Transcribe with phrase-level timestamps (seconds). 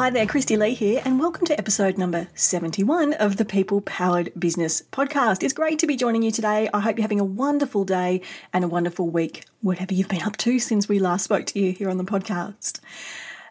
[0.00, 4.80] Hi there, Kristy-Lee here, and welcome to episode number 71 of the People Powered Business
[4.80, 5.42] Podcast.
[5.42, 6.70] It's great to be joining you today.
[6.72, 8.22] I hope you're having a wonderful day
[8.54, 11.72] and a wonderful week, whatever you've been up to since we last spoke to you
[11.72, 12.80] here on the podcast.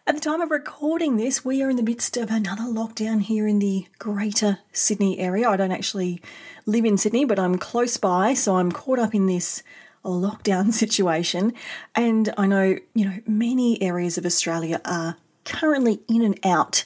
[0.08, 3.46] At the time of recording this, we are in the midst of another lockdown here
[3.46, 5.48] in the greater Sydney area.
[5.48, 6.20] I don't actually
[6.66, 9.62] live in Sydney, but I'm close by, so I'm caught up in this
[10.04, 11.52] lockdown situation.
[11.94, 16.84] And I know, you know, many areas of Australia are currently in and out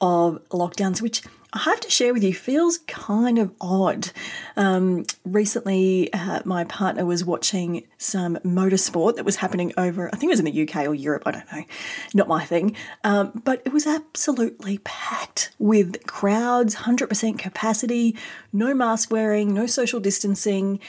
[0.00, 1.22] of lockdowns, which
[1.54, 4.10] I have to share with you feels kind of odd.
[4.56, 10.24] Um, recently, uh, my partner was watching some motorsport that was happening over, I think
[10.24, 11.64] it was in the UK or Europe, I don't know,
[12.12, 12.74] not my thing.
[13.04, 18.16] Um, but it was absolutely packed with crowds, 100% capacity,
[18.52, 20.80] no mask wearing, no social distancing.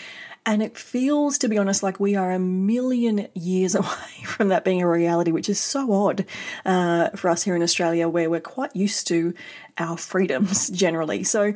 [0.45, 4.63] And it feels, to be honest, like we are a million years away from that
[4.63, 6.25] being a reality, which is so odd
[6.65, 9.33] uh, for us here in Australia, where we're quite used to
[9.77, 11.23] our freedoms generally.
[11.23, 11.53] So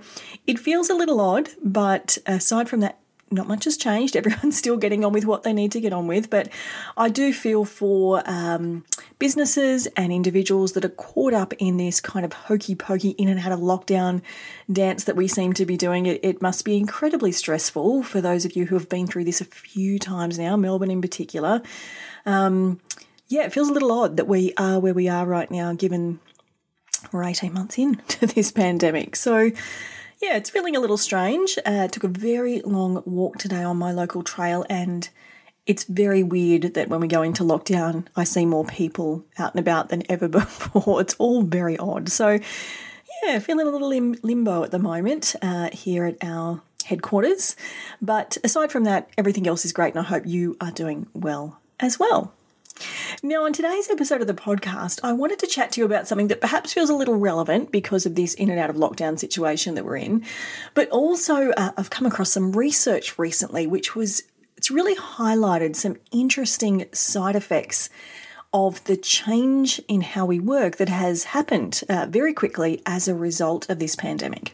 [0.48, 3.00] it feels a little odd, but aside from that,
[3.32, 4.16] not much has changed.
[4.18, 6.30] Everyone's still getting on with what they need to get on with.
[6.30, 6.50] But
[6.98, 8.86] I do feel for um,
[9.18, 13.40] businesses and individuals that are caught up in this kind of hokey pokey in and
[13.40, 14.22] out of lockdown
[14.72, 16.06] dance that we seem to be doing.
[16.06, 19.42] It, it must be incredibly stressful for those of you who have been through this
[19.42, 21.62] a few times now, Melbourne in particular.
[22.26, 22.80] Um,
[23.28, 26.20] yeah, it feels a little odd that we are where we are right now, given
[27.12, 29.16] we're 18 months into this pandemic.
[29.16, 29.52] So,
[30.22, 31.58] yeah, it's feeling a little strange.
[31.66, 35.10] Uh, took a very long walk today on my local trail, and
[35.66, 39.60] it's very weird that when we go into lockdown, I see more people out and
[39.60, 41.00] about than ever before.
[41.00, 42.10] It's all very odd.
[42.10, 42.40] So,
[43.24, 47.56] yeah, feeling a little lim- limbo at the moment uh, here at our headquarters.
[48.02, 51.60] But aside from that, everything else is great, and I hope you are doing well
[51.80, 52.34] as well.
[53.22, 56.28] Now, on today's episode of the podcast, I wanted to chat to you about something
[56.28, 59.76] that perhaps feels a little relevant because of this in and out of lockdown situation
[59.76, 60.24] that we're in,
[60.74, 64.24] but also uh, I've come across some research recently which was
[64.58, 67.90] it's really highlighted some interesting side effects
[68.52, 73.16] of the change in how we work that has happened uh, very quickly as a
[73.16, 74.54] result of this pandemic.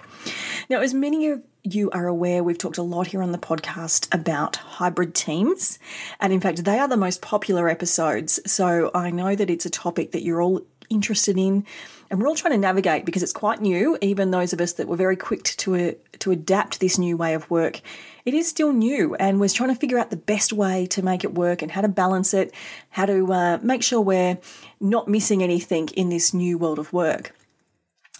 [0.69, 4.13] Now, as many of you are aware, we've talked a lot here on the podcast
[4.13, 5.77] about hybrid teams.
[6.19, 8.39] And in fact, they are the most popular episodes.
[8.51, 11.65] So I know that it's a topic that you're all interested in.
[12.09, 13.97] And we're all trying to navigate because it's quite new.
[14.01, 17.33] Even those of us that were very quick to, uh, to adapt this new way
[17.33, 17.81] of work,
[18.25, 19.15] it is still new.
[19.15, 21.81] And we're trying to figure out the best way to make it work and how
[21.81, 22.53] to balance it,
[22.89, 24.37] how to uh, make sure we're
[24.79, 27.33] not missing anything in this new world of work.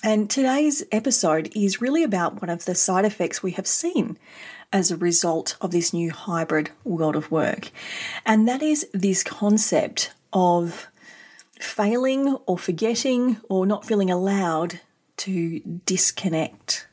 [0.05, 4.19] And today's episode is really about one of the side effects we have seen
[4.71, 7.71] as a result of this new hybrid world of work.
[8.23, 10.85] And that is this concept of
[11.59, 14.79] failing or forgetting or not feeling allowed
[15.17, 16.87] to disconnect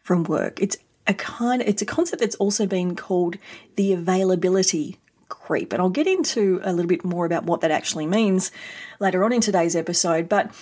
[0.00, 0.62] from work.
[0.62, 0.76] It's
[1.08, 3.36] a kind it's a concept that's also been called
[3.74, 5.72] the availability creep.
[5.72, 8.52] And I'll get into a little bit more about what that actually means
[9.00, 10.54] later on in today's episode, but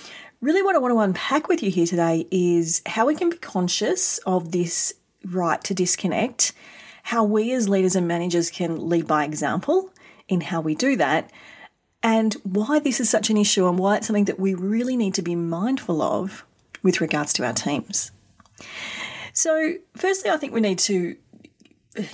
[0.42, 3.36] Really, what I want to unpack with you here today is how we can be
[3.36, 4.92] conscious of this
[5.24, 6.52] right to disconnect,
[7.04, 9.90] how we as leaders and managers can lead by example
[10.26, 11.30] in how we do that,
[12.02, 15.14] and why this is such an issue and why it's something that we really need
[15.14, 16.44] to be mindful of
[16.82, 18.10] with regards to our teams.
[19.32, 21.14] So, firstly, I think we need to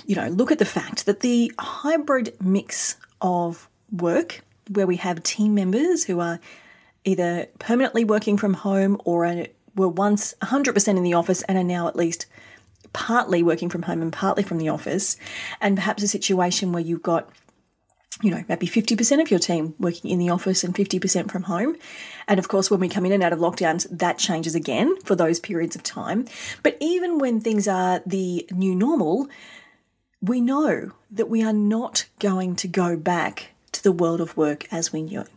[0.05, 5.23] you know, look at the fact that the hybrid mix of work where we have
[5.23, 6.39] team members who are
[7.03, 11.87] either permanently working from home or were once 100% in the office and are now
[11.87, 12.25] at least
[12.93, 15.17] partly working from home and partly from the office,
[15.61, 17.29] and perhaps a situation where you've got
[18.21, 21.77] you know, maybe 50% of your team working in the office and 50% from home.
[22.27, 25.15] And of course, when we come in and out of lockdowns, that changes again for
[25.15, 26.25] those periods of time.
[26.61, 29.29] But even when things are the new normal,
[30.21, 34.67] we know that we are not going to go back to the world of work
[34.69, 35.29] as we knew it.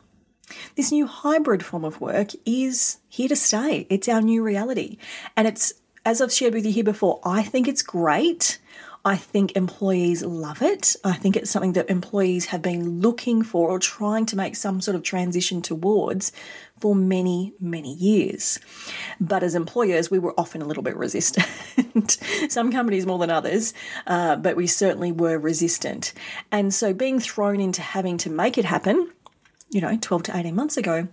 [0.76, 3.86] This new hybrid form of work is here to stay.
[3.88, 4.98] It's our new reality.
[5.36, 5.72] And it's,
[6.04, 8.58] as I've shared with you here before, I think it's great.
[9.04, 10.94] I think employees love it.
[11.02, 14.80] I think it's something that employees have been looking for or trying to make some
[14.80, 16.30] sort of transition towards
[16.78, 18.60] for many, many years.
[19.20, 21.46] But as employers, we were often a little bit resistant.
[22.48, 23.74] some companies more than others,
[24.06, 26.12] uh, but we certainly were resistant.
[26.52, 29.11] And so being thrown into having to make it happen,
[29.72, 31.08] you know, 12 to 18 months ago,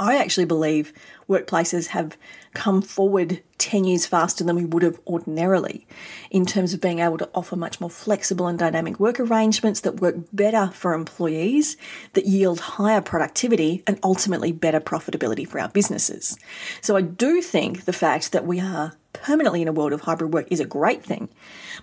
[0.00, 0.94] I actually believe
[1.28, 2.16] workplaces have
[2.54, 5.86] come forward 10 years faster than we would have ordinarily
[6.30, 10.00] in terms of being able to offer much more flexible and dynamic work arrangements that
[10.00, 11.76] work better for employees,
[12.14, 16.38] that yield higher productivity and ultimately better profitability for our businesses.
[16.80, 20.32] So I do think the fact that we are permanently in a world of hybrid
[20.32, 21.28] work is a great thing.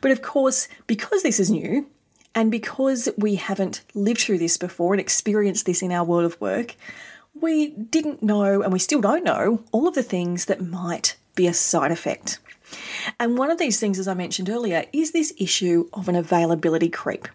[0.01, 1.87] But of course, because this is new,
[2.35, 6.39] and because we haven't lived through this before and experienced this in our world of
[6.39, 6.75] work,
[7.33, 11.47] we didn't know, and we still don't know, all of the things that might be
[11.47, 12.39] a side effect.
[13.19, 16.89] And one of these things, as I mentioned earlier, is this issue of an availability
[16.89, 17.27] creep.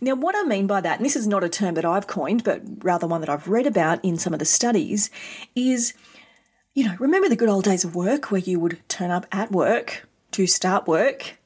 [0.00, 2.44] Now, what I mean by that, and this is not a term that I've coined,
[2.44, 5.10] but rather one that I've read about in some of the studies,
[5.56, 5.92] is
[6.76, 9.50] you know, remember the good old days of work where you would turn up at
[9.50, 11.38] work to start work,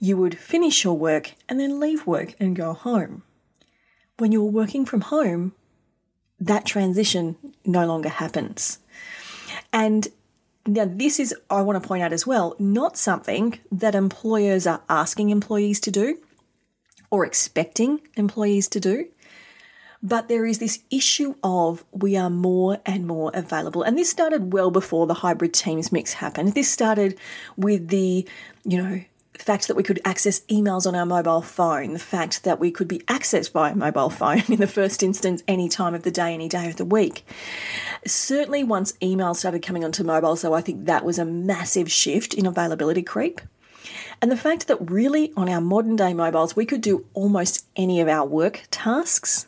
[0.00, 3.22] you would finish your work and then leave work and go home.
[4.18, 5.52] When you're working from home,
[6.40, 8.78] that transition no longer happens.
[9.72, 10.08] And
[10.66, 14.82] now, this is, I want to point out as well, not something that employers are
[14.88, 16.18] asking employees to do
[17.10, 19.08] or expecting employees to do.
[20.02, 23.82] But there is this issue of we are more and more available.
[23.82, 26.54] And this started well before the hybrid teams mix happened.
[26.54, 27.18] This started
[27.56, 28.28] with the,
[28.64, 29.00] you know,
[29.44, 32.88] fact that we could access emails on our mobile phone, the fact that we could
[32.88, 36.34] be accessed by a mobile phone in the first instance any time of the day,
[36.34, 37.24] any day of the week.
[38.06, 42.34] Certainly, once email started coming onto mobile, so I think that was a massive shift
[42.34, 43.40] in availability creep.
[44.20, 48.00] And the fact that really on our modern day mobiles, we could do almost any
[48.00, 49.46] of our work tasks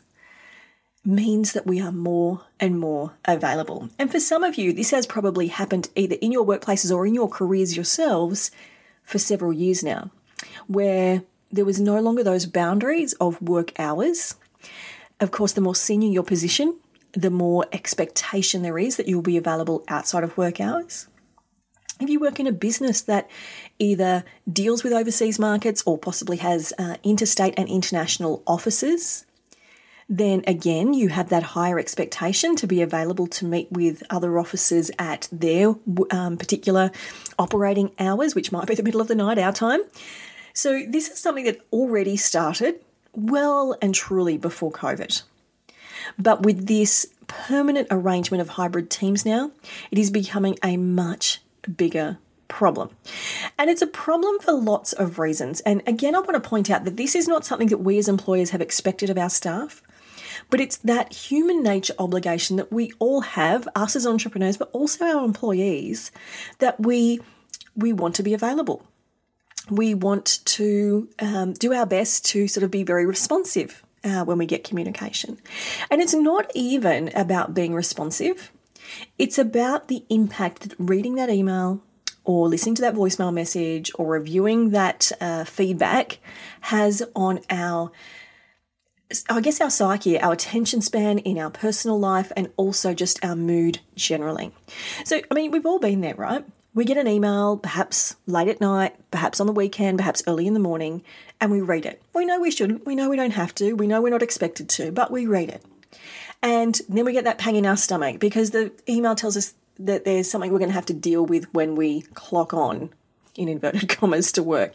[1.03, 3.89] means that we are more and more available.
[3.97, 7.15] And for some of you, this has probably happened either in your workplaces or in
[7.15, 8.51] your careers yourselves
[9.03, 10.11] for several years now,
[10.67, 14.35] where there was no longer those boundaries of work hours.
[15.19, 16.79] Of course, the more senior your position,
[17.13, 21.07] the more expectation there is that you'll be available outside of work hours.
[21.99, 23.29] If you work in a business that
[23.77, 29.25] either deals with overseas markets or possibly has uh, interstate and international offices,
[30.11, 34.91] then again, you have that higher expectation to be available to meet with other officers
[34.99, 35.73] at their
[36.11, 36.91] um, particular
[37.39, 39.79] operating hours, which might be the middle of the night, our time.
[40.53, 42.81] So, this is something that already started
[43.13, 45.23] well and truly before COVID.
[46.19, 49.51] But with this permanent arrangement of hybrid teams now,
[49.91, 51.41] it is becoming a much
[51.77, 52.17] bigger
[52.49, 52.89] problem.
[53.57, 55.61] And it's a problem for lots of reasons.
[55.61, 58.09] And again, I want to point out that this is not something that we as
[58.09, 59.81] employers have expected of our staff.
[60.51, 65.05] But it's that human nature obligation that we all have, us as entrepreneurs, but also
[65.05, 66.11] our employees,
[66.59, 67.19] that we
[67.75, 68.85] we want to be available.
[69.69, 74.37] We want to um, do our best to sort of be very responsive uh, when
[74.37, 75.37] we get communication.
[75.89, 78.51] And it's not even about being responsive,
[79.17, 81.81] it's about the impact that reading that email
[82.23, 86.19] or listening to that voicemail message or reviewing that uh, feedback
[86.61, 87.91] has on our
[89.29, 93.35] I guess our psyche, our attention span in our personal life, and also just our
[93.35, 94.51] mood generally.
[95.05, 96.45] So, I mean, we've all been there, right?
[96.73, 100.53] We get an email, perhaps late at night, perhaps on the weekend, perhaps early in
[100.53, 101.03] the morning,
[101.41, 102.01] and we read it.
[102.13, 104.69] We know we shouldn't, we know we don't have to, we know we're not expected
[104.69, 105.63] to, but we read it.
[106.41, 110.05] And then we get that pang in our stomach because the email tells us that
[110.05, 112.89] there's something we're going to have to deal with when we clock on
[113.35, 114.73] in inverted commas to work.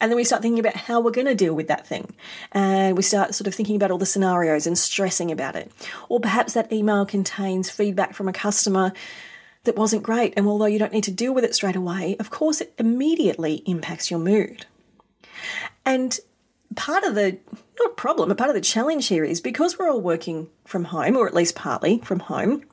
[0.00, 2.14] And then we start thinking about how we're going to deal with that thing.
[2.52, 5.70] And we start sort of thinking about all the scenarios and stressing about it.
[6.08, 8.92] Or perhaps that email contains feedback from a customer
[9.64, 10.34] that wasn't great.
[10.36, 13.62] And although you don't need to deal with it straight away, of course, it immediately
[13.66, 14.66] impacts your mood.
[15.84, 16.18] And
[16.76, 17.38] part of the
[17.78, 21.16] not problem, but part of the challenge here is because we're all working from home,
[21.16, 22.64] or at least partly from home,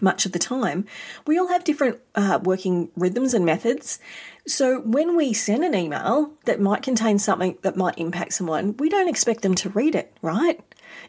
[0.00, 0.86] much of the time,
[1.26, 3.98] we all have different uh, working rhythms and methods.
[4.46, 8.88] So when we send an email that might contain something that might impact someone, we
[8.88, 10.60] don't expect them to read it, right?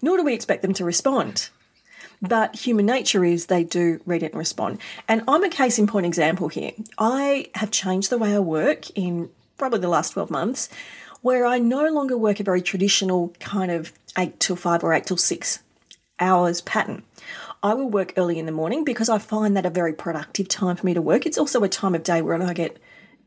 [0.02, 1.50] Nor do we expect them to respond.
[2.22, 4.80] But human nature is they do read it and respond.
[5.08, 6.72] And I'm a case in point example here.
[6.98, 10.70] I have changed the way I work in probably the last 12 months,
[11.22, 15.06] where I no longer work a very traditional kind of 8 till 5 or 8
[15.06, 15.60] till 6
[16.20, 17.04] hours pattern.
[17.64, 20.76] I will work early in the morning because I find that a very productive time
[20.76, 21.26] for me to work.
[21.26, 22.78] It's also a time of day where I get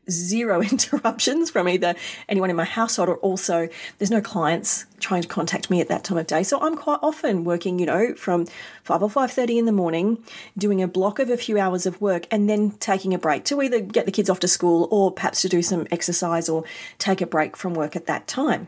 [0.09, 1.95] zero interruptions from either
[2.27, 6.03] anyone in my household or also there's no clients trying to contact me at that
[6.03, 6.43] time of day.
[6.43, 8.45] So I'm quite often working, you know, from
[8.83, 10.23] 5 or 5:30 in the morning,
[10.57, 13.61] doing a block of a few hours of work and then taking a break to
[13.61, 16.63] either get the kids off to school or perhaps to do some exercise or
[16.97, 18.67] take a break from work at that time.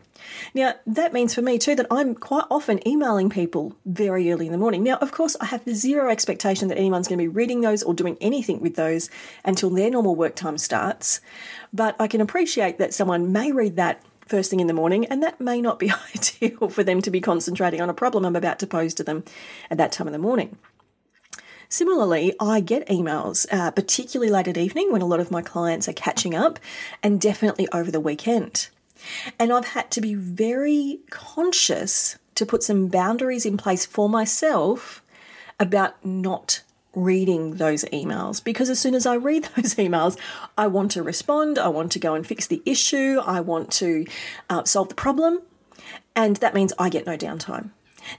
[0.54, 4.52] Now, that means for me too that I'm quite often emailing people very early in
[4.52, 4.82] the morning.
[4.82, 7.94] Now, of course, I have zero expectation that anyone's going to be reading those or
[7.94, 9.10] doing anything with those
[9.44, 11.20] until their normal work time starts.
[11.72, 15.22] But I can appreciate that someone may read that first thing in the morning, and
[15.22, 18.58] that may not be ideal for them to be concentrating on a problem I'm about
[18.60, 19.24] to pose to them
[19.70, 20.58] at that time of the morning.
[21.68, 25.88] Similarly, I get emails, uh, particularly late at evening when a lot of my clients
[25.88, 26.58] are catching up,
[27.02, 28.68] and definitely over the weekend.
[29.38, 35.02] And I've had to be very conscious to put some boundaries in place for myself
[35.58, 36.62] about not
[36.94, 40.18] reading those emails because as soon as I read those emails,
[40.56, 44.06] I want to respond, I want to go and fix the issue, I want to
[44.50, 45.40] uh, solve the problem,
[46.14, 47.70] and that means I get no downtime.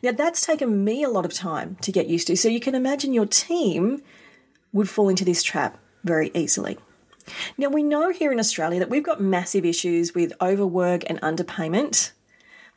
[0.01, 2.75] Now, that's taken me a lot of time to get used to, so you can
[2.75, 4.01] imagine your team
[4.71, 6.77] would fall into this trap very easily.
[7.57, 12.11] Now, we know here in Australia that we've got massive issues with overwork and underpayment.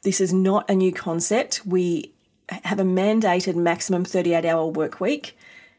[0.02, 1.66] This is not a new concept.
[1.66, 2.12] We
[2.48, 5.36] have a mandated maximum 38 hour work week.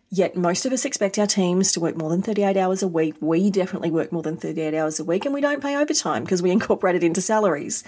[0.09, 3.15] Yet most of us expect our teams to work more than 38 hours a week.
[3.19, 6.41] We definitely work more than 38 hours a week and we don't pay overtime because
[6.41, 7.83] we incorporate it into salaries.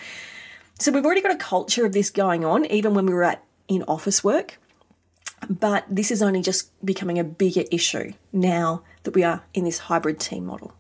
[0.80, 3.44] So we've already got a culture of this going on, even when we were at
[3.68, 4.60] in office work.
[5.50, 9.78] But this is only just becoming a bigger issue now that we are in this
[9.80, 10.74] hybrid team model.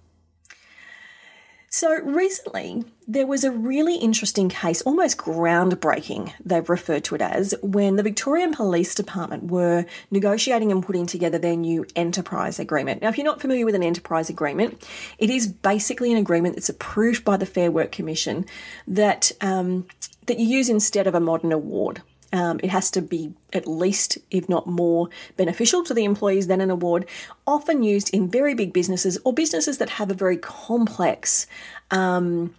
[1.69, 7.55] So recently, there was a really interesting case, almost groundbreaking, they've referred to it as,
[7.63, 13.01] when the Victorian Police Department were negotiating and putting together their new enterprise agreement.
[13.01, 14.87] Now, if you're not familiar with an enterprise agreement,
[15.17, 18.45] it is basically an agreement that's approved by the Fair Work Commission
[18.87, 19.87] that um,
[20.27, 22.03] that you use instead of a modern award.
[22.31, 26.61] Um, it has to be at least, if not more, beneficial to the employees than
[26.61, 27.07] an award,
[27.47, 31.47] often used in very big businesses or businesses that have a very complex
[31.89, 32.53] um,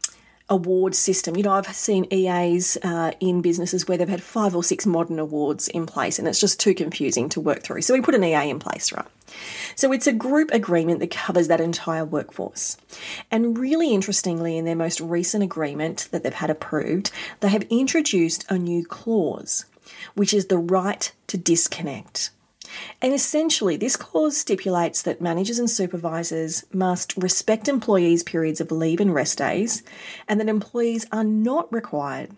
[0.51, 1.37] award system.
[1.37, 5.19] You know, I've seen EAs uh, in businesses where they've had five or six modern
[5.19, 7.83] awards in place, and it's just too confusing to work through.
[7.83, 9.07] So we put an EA in place, right?
[9.77, 12.77] So it's a group agreement that covers that entire workforce.
[13.31, 18.45] And really interestingly, in their most recent agreement that they've had approved, they have introduced
[18.49, 19.65] a new clause,
[20.15, 22.31] which is the right to disconnect.
[23.03, 29.01] And essentially, this clause stipulates that managers and supervisors must respect employees' periods of leave
[29.01, 29.83] and rest days,
[30.29, 32.31] and that employees are not required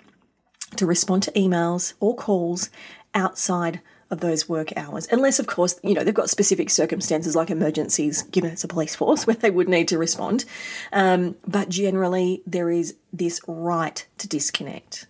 [0.76, 2.70] to respond to emails or calls
[3.14, 3.80] outside
[4.12, 5.08] of those work hours.
[5.10, 8.94] Unless, of course, you know, they've got specific circumstances like emergencies, given it's a police
[8.94, 10.44] force, where they would need to respond.
[10.92, 15.06] Um, but generally, there is this right to disconnect.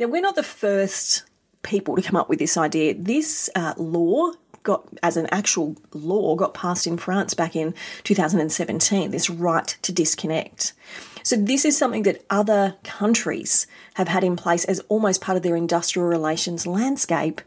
[0.00, 1.24] Now, we're not the first
[1.62, 2.94] people to come up with this idea.
[2.94, 4.32] This uh, law
[4.68, 9.92] got as an actual law got passed in France back in 2017 this right to
[9.92, 10.74] disconnect.
[11.22, 15.42] So this is something that other countries have had in place as almost part of
[15.42, 17.40] their industrial relations landscape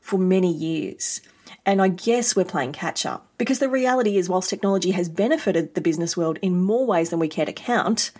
[0.00, 1.20] for many years.
[1.64, 5.74] And I guess we're playing catch up because the reality is, whilst technology has benefited
[5.74, 8.10] the business world in more ways than we care to count,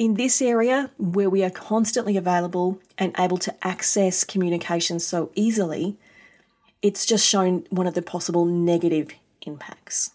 [0.00, 5.96] in this area where we are constantly available and able to access communication so easily,
[6.82, 9.10] it's just shown one of the possible negative
[9.42, 10.10] impacts.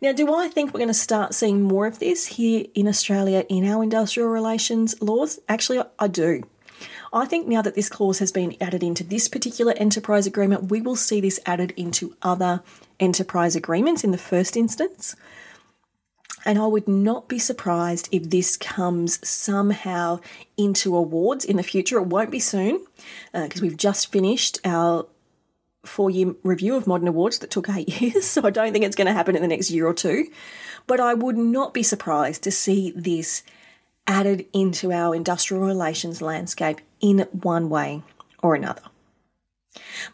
[0.00, 3.44] Now, do I think we're going to start seeing more of this here in Australia
[3.48, 5.38] in our industrial relations laws?
[5.48, 6.42] Actually, I do.
[7.12, 10.80] I think now that this clause has been added into this particular enterprise agreement, we
[10.80, 12.62] will see this added into other
[13.00, 15.16] enterprise agreements in the first instance.
[16.44, 20.20] And I would not be surprised if this comes somehow
[20.56, 21.98] into awards in the future.
[21.98, 22.84] It won't be soon
[23.32, 25.06] because uh, we've just finished our
[25.84, 28.96] four year review of Modern Awards that took eight years, so I don't think it's
[28.96, 30.28] going to happen in the next year or two.
[30.86, 33.42] But I would not be surprised to see this
[34.06, 38.02] added into our industrial relations landscape in one way
[38.42, 38.82] or another.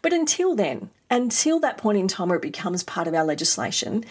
[0.01, 4.03] But until then, until that point in time where it becomes part of our legislation,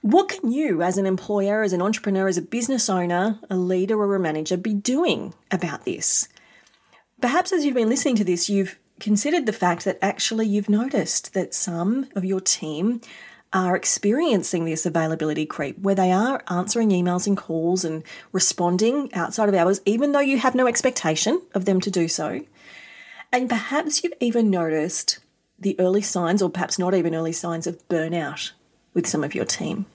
[0.00, 3.98] what can you, as an employer, as an entrepreneur, as a business owner, a leader,
[3.98, 6.28] or a manager, be doing about this?
[7.20, 11.34] Perhaps as you've been listening to this, you've considered the fact that actually you've noticed
[11.34, 13.00] that some of your team
[13.52, 19.48] are experiencing this availability creep where they are answering emails and calls and responding outside
[19.48, 22.40] of hours, even though you have no expectation of them to do so.
[23.32, 25.20] And perhaps you've even noticed
[25.58, 28.50] the early signs, or perhaps not even early signs, of burnout
[28.92, 29.86] with some of your team.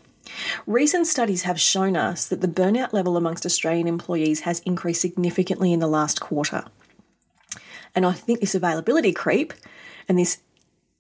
[0.66, 5.74] Recent studies have shown us that the burnout level amongst Australian employees has increased significantly
[5.74, 6.66] in the last quarter.
[7.96, 9.54] And I think this availability creep
[10.08, 10.40] and this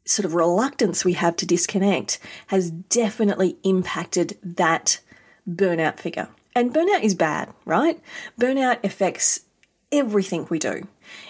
[0.05, 4.99] sort of reluctance we have to disconnect has definitely impacted that
[5.47, 6.29] burnout figure.
[6.55, 7.99] And burnout is bad, right?
[8.39, 9.41] Burnout affects
[9.91, 10.87] everything we do.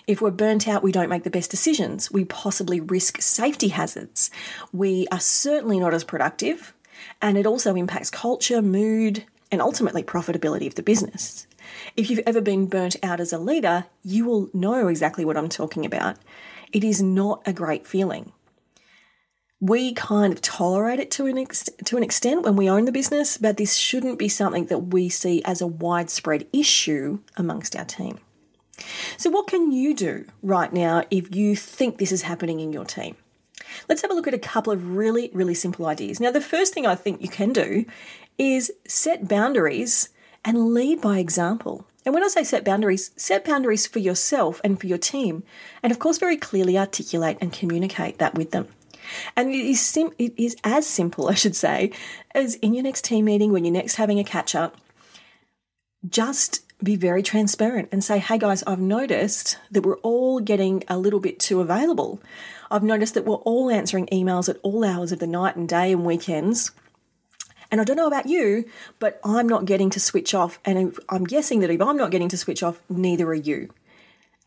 [0.08, 2.12] If we're burnt out, we don't make the best decisions.
[2.12, 4.32] We possibly risk safety hazards.
[4.74, 6.74] We are certainly not as productive.
[7.22, 11.48] And it also impacts culture, mood, and ultimately profitability of the business.
[11.96, 15.50] If you've ever been burnt out as a leader, you will know exactly what I'm
[15.50, 16.18] talking about.
[16.72, 18.32] It is not a great feeling.
[19.62, 22.94] We kind of tolerate it to an, ex- to an extent when we own the
[22.94, 27.84] business, but this shouldn't be something that we see as a widespread issue amongst our
[27.84, 28.20] team.
[29.18, 32.86] So, what can you do right now if you think this is happening in your
[32.86, 33.18] team?
[33.88, 36.20] Let's have a look at a couple of really, really simple ideas.
[36.20, 37.86] Now, the first thing I think you can do
[38.38, 40.10] is set boundaries
[40.46, 41.86] and lead by example.
[42.06, 45.44] And when I say set boundaries, set boundaries for yourself and for your team,
[45.84, 48.68] and of course, very clearly articulate and communicate that with them.
[49.36, 51.92] And it is, sim- it is as simple, I should say,
[52.34, 54.78] as in your next team meeting when you're next having a catch up,
[56.08, 60.98] just be very transparent and say, hey guys, I've noticed that we're all getting a
[60.98, 62.22] little bit too available.
[62.72, 65.92] I've noticed that we're all answering emails at all hours of the night and day
[65.92, 66.72] and weekends.
[67.72, 68.66] And I don't know about you,
[68.98, 70.60] but I'm not getting to switch off.
[70.66, 73.70] And I'm guessing that if I'm not getting to switch off, neither are you.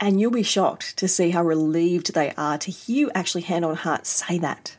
[0.01, 3.65] And you'll be shocked to see how relieved they are to hear you actually hand
[3.65, 4.77] on heart say that.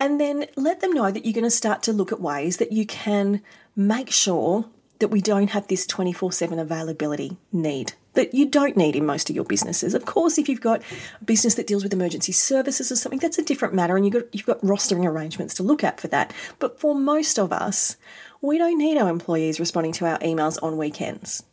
[0.00, 2.72] And then let them know that you're going to start to look at ways that
[2.72, 3.42] you can
[3.76, 4.64] make sure
[4.98, 9.30] that we don't have this 24 7 availability need that you don't need in most
[9.30, 9.94] of your businesses.
[9.94, 10.82] Of course, if you've got
[11.20, 14.14] a business that deals with emergency services or something, that's a different matter and you've
[14.14, 16.32] got, you've got rostering arrangements to look at for that.
[16.58, 17.96] But for most of us,
[18.40, 21.44] we don't need our employees responding to our emails on weekends.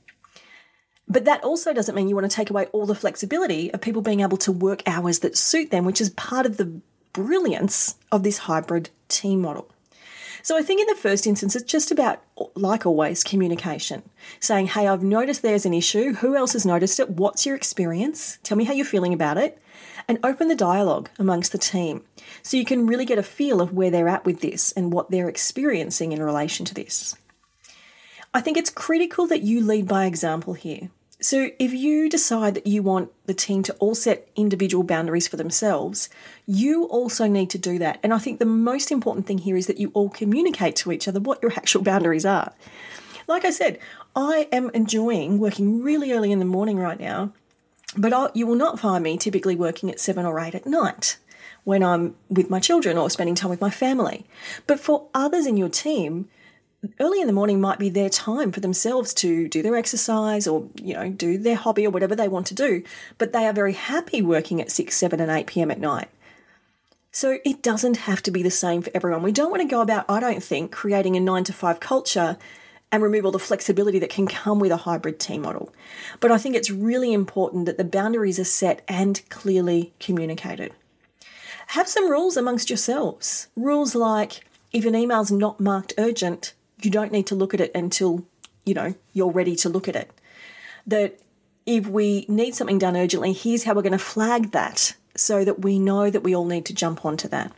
[1.08, 4.02] But that also doesn't mean you want to take away all the flexibility of people
[4.02, 6.82] being able to work hours that suit them, which is part of the
[7.12, 9.70] brilliance of this hybrid team model.
[10.44, 12.22] So I think in the first instance, it's just about,
[12.56, 14.04] like always, communication.
[14.40, 16.14] Saying, hey, I've noticed there's an issue.
[16.14, 17.10] Who else has noticed it?
[17.10, 18.40] What's your experience?
[18.44, 19.62] Tell me how you're feeling about it.
[20.08, 22.04] And open the dialogue amongst the team
[22.42, 25.12] so you can really get a feel of where they're at with this and what
[25.12, 27.16] they're experiencing in relation to this.
[28.34, 30.90] I think it's critical that you lead by example here.
[31.24, 35.38] So, if you decide that you want the team to all set individual boundaries for
[35.38, 36.10] themselves,
[36.48, 38.00] you also need to do that.
[38.02, 41.08] And I think the most important thing here is that you all communicate to each
[41.08, 42.54] other what your actual boundaries are.
[43.28, 43.78] Like I said,
[44.16, 47.34] I am enjoying working really early in the morning right now,
[47.96, 51.18] but I, you will not find me typically working at seven or eight at night
[51.64, 54.26] when I'm with my children or spending time with my family.
[54.66, 56.30] But for others in your team,
[57.00, 60.68] early in the morning might be their time for themselves to do their exercise or
[60.76, 62.84] you know do their hobby or whatever they want to do
[63.18, 65.72] but they are very happy working at 6 7 and 8 p.m.
[65.72, 66.10] at night.
[67.14, 69.22] So it doesn't have to be the same for everyone.
[69.22, 72.38] We don't want to go about i don't think creating a 9 to 5 culture
[72.92, 75.72] and remove all the flexibility that can come with a hybrid team model.
[76.20, 80.74] But i think it's really important that the boundaries are set and clearly communicated.
[81.68, 83.48] Have some rules amongst yourselves.
[83.56, 84.42] Rules like
[84.74, 88.26] if an email's not marked urgent you don't need to look at it until
[88.66, 90.12] you know you're ready to look at it.
[90.88, 91.20] That
[91.66, 95.62] if we need something done urgently here's how we're going to flag that so that
[95.62, 97.52] we know that we all need to jump onto that.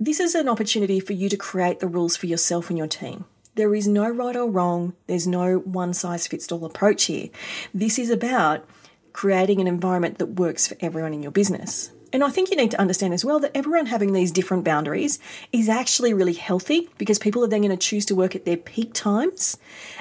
[0.00, 3.24] This is an opportunity for you to create the rules for yourself and your team.
[3.54, 4.94] There is no right or wrong.
[5.08, 7.30] There's no one size fits all approach here.
[7.74, 8.64] This is about
[9.12, 12.70] creating an environment that works for everyone in your business and I think you need
[12.70, 15.18] to understand as well that everyone having these different boundaries
[15.52, 18.56] is actually really healthy because people are then going to choose to work at their
[18.56, 19.58] peak times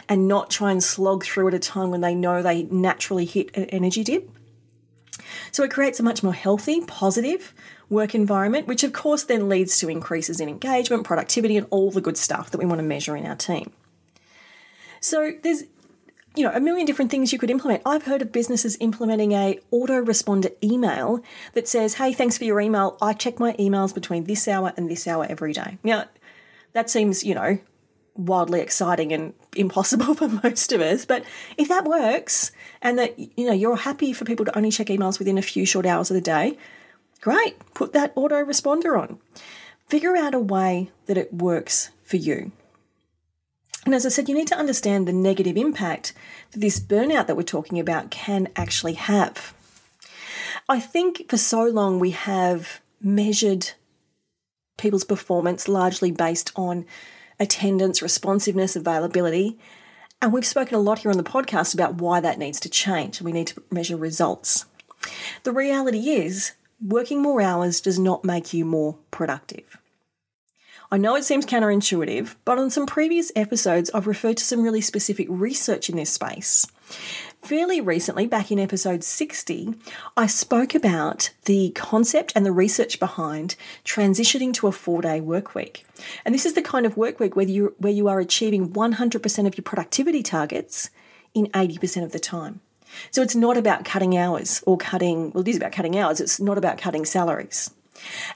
[0.08, 3.56] and not try and slog through at a time when they know they naturally hit
[3.58, 4.30] an energy dip.
[5.52, 7.54] So it creates a much more healthy, positive
[7.90, 12.02] work environment, which of course then leads to increases in engagement, productivity, and all the
[12.02, 13.72] good stuff that we want to measure in our team.
[15.00, 15.64] So there's
[16.38, 17.82] you know, a million different things you could implement.
[17.86, 21.22] I've heard of businesses implementing a autoresponder email
[21.54, 22.98] that says, "Hey, thanks for your email.
[23.02, 26.06] I check my emails between this hour and this hour every day." Now,
[26.74, 27.60] that seems, you know,
[28.16, 31.24] wildly exciting and impossible for most of us, but
[31.58, 35.20] if that works and that you know, you're happy for people to only check emails
[35.20, 36.58] within a few short hours of the day,
[37.22, 37.58] great.
[37.74, 39.20] Put that autoresponder on.
[39.88, 42.52] Figure out a way that it works for you.
[43.88, 46.12] And as I said, you need to understand the negative impact
[46.52, 49.54] that this burnout that we're talking about can actually have.
[50.68, 53.72] I think for so long we have measured
[54.78, 56.86] people's performance largely based on
[57.40, 59.58] attendance, responsiveness, availability.
[60.22, 63.22] And we've spoken a lot here on the podcast about why that needs to change.
[63.22, 64.66] We need to measure results.
[65.44, 66.52] The reality is,
[66.86, 69.78] working more hours does not make you more productive.
[70.90, 74.80] I know it seems counterintuitive, but on some previous episodes, I've referred to some really
[74.80, 76.66] specific research in this space.
[77.42, 79.74] Fairly recently, back in episode 60,
[80.16, 85.56] I spoke about the concept and the research behind transitioning to a four day work
[85.56, 85.86] week.
[86.24, 89.48] And this is the kind of work week where you, where you are achieving 100%
[89.48, 90.90] of your productivity targets
[91.34, 92.62] in 80% of the time.
[93.12, 96.40] So it's not about cutting hours or cutting, well, it is about cutting hours, it's
[96.40, 97.72] not about cutting salaries.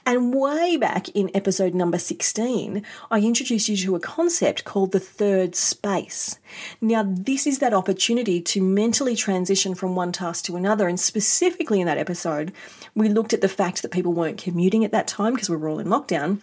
[0.04, 5.00] And way back in episode number 16, I introduced you to a concept called the
[5.00, 6.38] third space.
[6.80, 10.88] Now, this is that opportunity to mentally transition from one task to another.
[10.88, 12.52] And specifically in that episode,
[12.94, 15.68] we looked at the fact that people weren't commuting at that time because we were
[15.68, 16.42] all in lockdown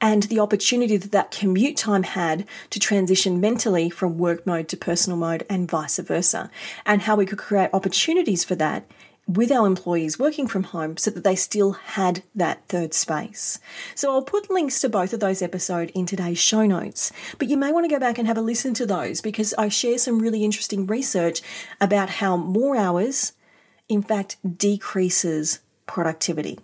[0.00, 4.76] and the opportunity that that commute time had to transition mentally from work mode to
[4.76, 6.50] personal mode and vice versa,
[6.86, 8.88] and how we could create opportunities for that
[9.28, 13.60] with our employees working from home so that they still had that third space.
[13.94, 17.58] So I'll put links to both of those episodes in today's show notes, but you
[17.58, 20.18] may want to go back and have a listen to those because I share some
[20.18, 21.42] really interesting research
[21.78, 23.34] about how more hours
[23.88, 26.58] in fact decreases productivity.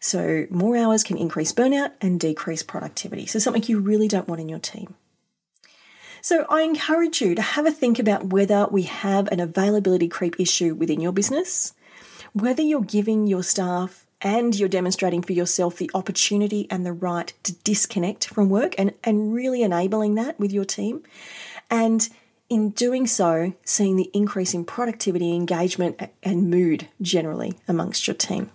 [0.00, 3.24] So more hours can increase burnout and decrease productivity.
[3.24, 4.96] So something you really don't want in your team.
[6.24, 10.40] So I encourage you to have a think about whether we have an availability creep
[10.40, 11.74] issue within your business,
[12.32, 17.34] whether you're giving your staff and you're demonstrating for yourself the opportunity and the right
[17.42, 21.02] to disconnect from work and, and really enabling that with your team.
[21.70, 22.08] And
[22.48, 28.50] in doing so, seeing the increase in productivity, engagement, and mood generally amongst your team.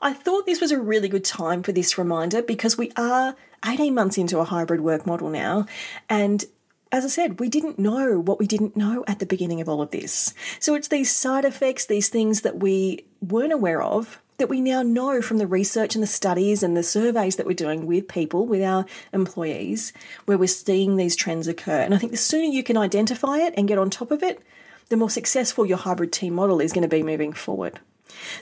[0.00, 3.94] I thought this was a really good time for this reminder because we are 18
[3.94, 5.66] months into a hybrid work model now,
[6.08, 6.44] and
[6.92, 9.80] as I said, we didn't know what we didn't know at the beginning of all
[9.80, 10.34] of this.
[10.60, 14.82] So it's these side effects, these things that we weren't aware of that we now
[14.82, 18.44] know from the research and the studies and the surveys that we're doing with people,
[18.44, 19.92] with our employees,
[20.26, 21.80] where we're seeing these trends occur.
[21.80, 24.42] And I think the sooner you can identify it and get on top of it,
[24.88, 27.80] the more successful your hybrid team model is going to be moving forward.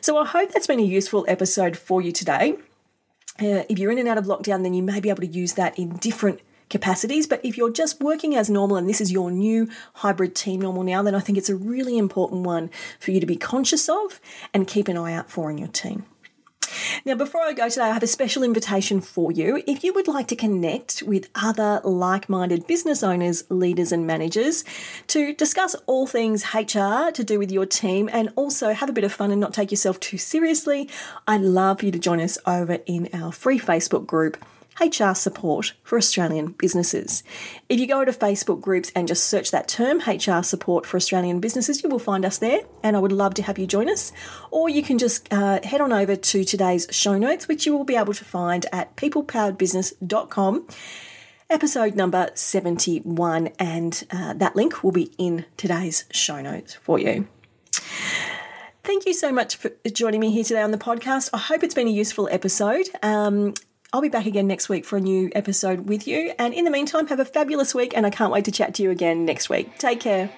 [0.01, 2.55] So I hope that's been a useful episode for you today.
[3.41, 5.55] Uh, if you're in and out of lockdown, then you may be able to use
[5.55, 7.27] that in different capacities.
[7.27, 10.83] But if you're just working as normal and this is your new hybrid team normal
[10.83, 14.21] now, then I think it's a really important one for you to be conscious of
[14.55, 16.05] and keep an eye out for in your team.
[17.05, 19.63] Now, before I go today, I have a special invitation for you.
[19.67, 24.65] If you would like to connect with other like minded business owners, leaders, and managers
[25.09, 29.05] to discuss all things HR to do with your team and also have a bit
[29.05, 30.89] of fun and not take yourself too seriously,
[31.27, 34.37] I'd love for you to join us over in our free Facebook group.
[34.81, 37.23] HR support for Australian businesses.
[37.69, 41.41] If you go to Facebook groups and just search that term, HR support for Australian
[41.41, 44.13] businesses, you will find us there, and I would love to have you join us.
[44.51, 47.85] Or you can just uh, head on over to today's show notes, which you will
[47.85, 50.67] be able to find at peoplepoweredbusiness.com
[51.51, 57.27] episode number 71, and uh, that link will be in today's show notes for you.
[58.83, 61.31] Thank you so much for joining me here today on the podcast.
[61.35, 62.89] I hope it's been a useful episode.
[63.03, 63.55] Um,
[63.93, 66.33] I'll be back again next week for a new episode with you.
[66.39, 68.83] And in the meantime, have a fabulous week, and I can't wait to chat to
[68.83, 69.79] you again next week.
[69.79, 70.31] Take care.